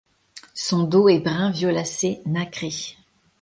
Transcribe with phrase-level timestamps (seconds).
[0.55, 2.71] Son dos est brun violacé nacré.